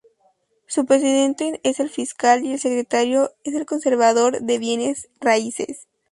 [0.65, 5.87] Su presidente es el Fiscal y el secretario es el Conservador de Bienes Raíces.